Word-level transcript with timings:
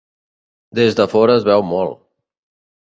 Des 0.79 0.97
de 1.01 1.07
fora 1.13 1.37
es 1.43 1.47
veu 1.53 1.67
molt. 1.77 2.03